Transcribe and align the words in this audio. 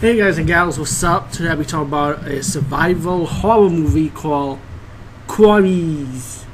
Hey 0.00 0.16
guys 0.16 0.38
and 0.38 0.46
gals, 0.46 0.78
what's 0.78 1.02
up? 1.02 1.32
Today 1.32 1.48
I'll 1.48 1.56
be 1.56 1.64
talking 1.64 1.88
about 1.88 2.24
a 2.24 2.40
survival 2.40 3.26
horror 3.26 3.68
movie 3.68 4.10
called 4.10 4.60
Quarries. 5.26 6.46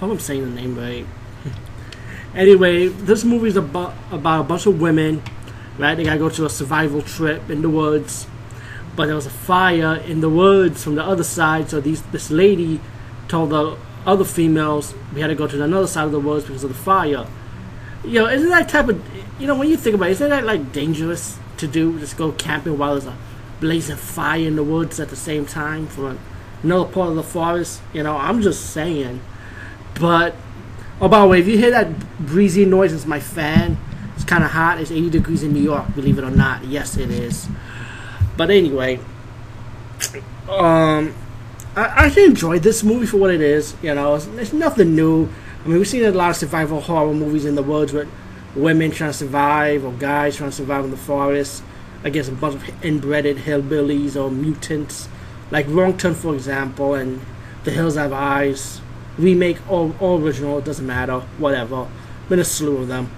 Hope 0.00 0.12
I'm 0.12 0.18
saying 0.18 0.40
the 0.40 0.58
name 0.58 0.74
right. 0.74 1.04
anyway, 2.34 2.86
this 2.86 3.24
movie 3.24 3.48
is 3.48 3.56
about, 3.56 3.92
about 4.10 4.40
a 4.40 4.44
bunch 4.44 4.64
of 4.64 4.80
women, 4.80 5.22
right? 5.76 5.96
They 5.96 6.04
gotta 6.04 6.18
go 6.18 6.30
to 6.30 6.46
a 6.46 6.48
survival 6.48 7.02
trip 7.02 7.50
in 7.50 7.60
the 7.60 7.68
woods, 7.68 8.26
but 8.96 9.04
there 9.04 9.16
was 9.16 9.26
a 9.26 9.36
fire 9.36 9.96
in 9.96 10.22
the 10.22 10.30
woods 10.30 10.82
from 10.82 10.94
the 10.94 11.04
other 11.04 11.24
side, 11.24 11.68
so 11.68 11.82
these 11.82 12.00
this 12.04 12.30
lady 12.30 12.80
told 13.28 13.50
the 13.50 13.76
other 14.06 14.24
females 14.24 14.94
we 15.14 15.20
had 15.20 15.26
to 15.26 15.34
go 15.34 15.46
to 15.46 15.62
another 15.62 15.86
side 15.86 16.06
of 16.06 16.12
the 16.12 16.20
woods 16.20 16.46
because 16.46 16.64
of 16.64 16.70
the 16.70 16.78
fire. 16.78 17.26
You 18.02 18.20
know, 18.20 18.28
isn't 18.28 18.48
that 18.48 18.70
type 18.70 18.88
of, 18.88 19.04
you 19.38 19.46
know, 19.46 19.56
when 19.56 19.68
you 19.68 19.76
think 19.76 19.94
about 19.94 20.08
it, 20.08 20.12
isn't 20.12 20.30
that 20.30 20.46
like 20.46 20.72
dangerous? 20.72 21.38
To 21.58 21.66
do. 21.66 21.98
Just 21.98 22.16
go 22.16 22.32
camping 22.32 22.78
while 22.78 22.92
there's 22.92 23.06
a 23.06 23.16
blazing 23.60 23.96
fire 23.96 24.46
in 24.46 24.56
the 24.56 24.64
woods 24.64 25.00
at 25.00 25.08
the 25.08 25.16
same 25.16 25.46
time 25.46 25.86
from 25.86 26.18
another 26.62 26.90
part 26.90 27.10
of 27.10 27.16
the 27.16 27.22
forest. 27.22 27.80
You 27.92 28.02
know, 28.02 28.16
I'm 28.16 28.42
just 28.42 28.70
saying. 28.70 29.20
But, 29.98 30.34
oh, 31.00 31.08
by 31.08 31.20
the 31.20 31.26
way, 31.26 31.40
if 31.40 31.48
you 31.48 31.58
hear 31.58 31.70
that 31.70 32.18
breezy 32.18 32.64
noise, 32.64 32.92
it's 32.92 33.06
my 33.06 33.20
fan. 33.20 33.78
It's 34.14 34.24
kind 34.24 34.44
of 34.44 34.50
hot. 34.50 34.80
It's 34.80 34.90
80 34.90 35.10
degrees 35.10 35.42
in 35.42 35.52
New 35.52 35.62
York, 35.62 35.94
believe 35.94 36.18
it 36.18 36.24
or 36.24 36.30
not. 36.30 36.64
Yes, 36.64 36.96
it 36.96 37.10
is. 37.10 37.48
But 38.36 38.50
anyway, 38.50 39.00
um, 40.48 41.14
I 41.76 42.06
actually 42.06 42.24
enjoyed 42.24 42.62
this 42.62 42.82
movie 42.82 43.06
for 43.06 43.16
what 43.18 43.32
it 43.32 43.40
is. 43.40 43.74
You 43.82 43.94
know, 43.94 44.14
it's, 44.14 44.26
it's 44.26 44.52
nothing 44.52 44.94
new. 44.94 45.28
I 45.64 45.68
mean, 45.68 45.78
we've 45.78 45.88
seen 45.88 46.04
a 46.04 46.10
lot 46.10 46.30
of 46.30 46.36
survival 46.36 46.80
horror 46.80 47.12
movies 47.12 47.44
in 47.44 47.54
the 47.54 47.62
woods 47.62 47.92
with 47.92 48.08
women 48.58 48.90
trying 48.90 49.12
to 49.12 49.16
survive 49.16 49.84
or 49.84 49.92
guys 49.92 50.36
trying 50.36 50.50
to 50.50 50.56
survive 50.56 50.84
in 50.84 50.90
the 50.90 50.96
forest 50.96 51.62
against 52.04 52.30
a 52.30 52.34
bunch 52.34 52.54
of 52.54 52.84
inbred 52.84 53.24
hillbillies 53.24 54.16
or 54.16 54.30
mutants, 54.30 55.08
like 55.50 55.66
Wrong 55.68 55.96
Turn, 55.96 56.14
for 56.14 56.34
example, 56.34 56.94
and 56.94 57.20
The 57.64 57.70
Hills 57.70 57.96
Have 57.96 58.12
Eyes, 58.12 58.80
remake 59.16 59.58
or, 59.68 59.94
or 59.98 60.20
original, 60.20 60.58
it 60.58 60.64
doesn't 60.64 60.86
matter, 60.86 61.20
whatever. 61.38 61.88
Been 62.28 62.38
a 62.38 62.44
slew 62.44 62.78
of 62.78 62.88
them. 62.88 63.10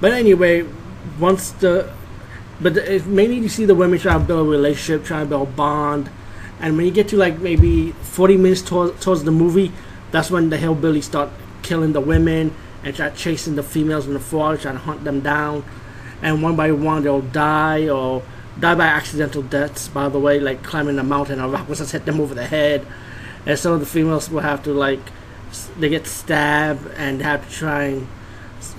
But 0.00 0.12
anyway, 0.12 0.66
once 1.18 1.52
the 1.52 1.92
but 2.58 2.74
mainly 3.06 3.36
you 3.36 3.50
see 3.50 3.66
the 3.66 3.74
women 3.74 3.98
trying 3.98 4.20
to 4.20 4.26
build 4.26 4.46
a 4.46 4.50
relationship, 4.50 5.04
trying 5.04 5.26
to 5.26 5.28
build 5.28 5.48
a 5.48 5.52
bond, 5.52 6.10
and 6.58 6.76
when 6.76 6.86
you 6.86 6.92
get 6.92 7.08
to 7.08 7.16
like 7.16 7.38
maybe 7.38 7.92
40 7.92 8.38
minutes 8.38 8.62
towards, 8.62 9.04
towards 9.04 9.24
the 9.24 9.30
movie, 9.30 9.72
that's 10.10 10.30
when 10.30 10.48
the 10.48 10.56
hillbillies 10.56 11.02
start 11.02 11.28
killing 11.62 11.92
the 11.92 12.00
women 12.00 12.54
and 12.86 12.94
start 12.94 13.16
chasing 13.16 13.56
the 13.56 13.64
females 13.64 14.06
in 14.06 14.14
the 14.14 14.20
forest, 14.20 14.62
trying 14.62 14.76
to 14.76 14.80
hunt 14.80 15.02
them 15.02 15.20
down. 15.20 15.64
And 16.22 16.40
one 16.40 16.54
by 16.54 16.70
one, 16.70 17.02
they'll 17.02 17.20
die 17.20 17.88
or 17.88 18.22
die 18.60 18.76
by 18.76 18.86
accidental 18.86 19.42
deaths, 19.42 19.88
by 19.88 20.08
the 20.08 20.20
way, 20.20 20.38
like 20.38 20.62
climbing 20.62 20.96
a 21.00 21.02
mountain, 21.02 21.40
a 21.40 21.48
rock 21.48 21.68
will 21.68 21.74
just 21.82 21.90
hit 21.90 22.06
them 22.06 22.20
over 22.20 22.32
the 22.32 22.46
head. 22.46 22.86
And 23.44 23.58
some 23.58 23.72
of 23.72 23.80
the 23.80 23.86
females 23.86 24.30
will 24.30 24.40
have 24.40 24.62
to, 24.62 24.72
like, 24.72 25.00
they 25.76 25.88
get 25.88 26.06
stabbed 26.06 26.86
and 26.96 27.20
have 27.22 27.48
to 27.48 27.52
try 27.52 27.84
and 27.86 28.06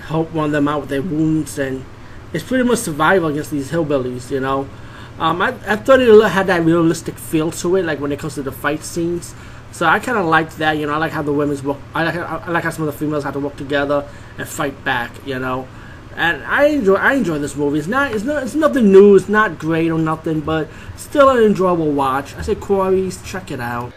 help 0.06 0.32
one 0.32 0.46
of 0.46 0.52
them 0.52 0.68
out 0.68 0.80
with 0.80 0.88
their 0.88 1.02
wounds. 1.02 1.58
And 1.58 1.84
it's 2.32 2.44
pretty 2.44 2.64
much 2.64 2.78
survival 2.78 3.28
against 3.28 3.50
these 3.50 3.70
hillbillies, 3.70 4.30
you 4.30 4.40
know. 4.40 4.70
Um, 5.18 5.42
I, 5.42 5.48
I 5.66 5.76
thought 5.76 6.00
it 6.00 6.28
had 6.30 6.46
that 6.46 6.64
realistic 6.64 7.18
feel 7.18 7.50
to 7.50 7.76
it, 7.76 7.84
like 7.84 8.00
when 8.00 8.10
it 8.10 8.18
comes 8.18 8.36
to 8.36 8.42
the 8.42 8.52
fight 8.52 8.82
scenes. 8.82 9.34
So 9.72 9.86
I 9.86 9.98
kind 9.98 10.18
of 10.18 10.26
liked 10.26 10.58
that, 10.58 10.78
you 10.78 10.86
know. 10.86 10.94
I 10.94 10.96
like 10.96 11.12
how 11.12 11.22
the 11.22 11.32
women's 11.32 11.62
work. 11.62 11.78
I 11.94 12.04
like 12.04 12.16
I 12.16 12.50
like 12.50 12.64
how 12.64 12.70
some 12.70 12.86
of 12.86 12.92
the 12.92 12.98
females 12.98 13.24
have 13.24 13.34
to 13.34 13.40
work 13.40 13.56
together 13.56 14.08
and 14.36 14.48
fight 14.48 14.82
back, 14.84 15.12
you 15.26 15.38
know. 15.38 15.68
And 16.16 16.42
I 16.44 16.66
enjoy 16.66 16.94
I 16.94 17.14
enjoy 17.14 17.38
this 17.38 17.54
movie. 17.54 17.78
It's 17.78 17.88
not 17.88 18.12
it's 18.12 18.24
not 18.24 18.42
it's 18.42 18.54
nothing 18.54 18.90
new. 18.90 19.14
It's 19.14 19.28
not 19.28 19.58
great 19.58 19.90
or 19.90 19.98
nothing, 19.98 20.40
but 20.40 20.68
still 20.96 21.28
an 21.28 21.42
enjoyable 21.42 21.92
watch. 21.92 22.34
I 22.34 22.42
say 22.42 22.54
Quarries, 22.54 23.22
check 23.22 23.50
it 23.50 23.60
out. 23.60 23.92